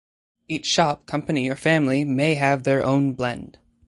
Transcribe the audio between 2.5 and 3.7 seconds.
their own blend.